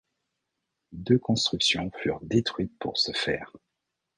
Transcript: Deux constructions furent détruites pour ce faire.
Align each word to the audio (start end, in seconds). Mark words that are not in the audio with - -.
Deux 0.93 1.19
constructions 1.19 1.91
furent 1.91 2.21
détruites 2.23 2.73
pour 2.79 2.97
ce 2.97 3.11
faire. 3.11 3.53